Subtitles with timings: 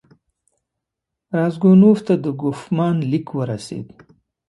[1.37, 3.87] راسګونوف ته د کوفمان لیک ورسېد.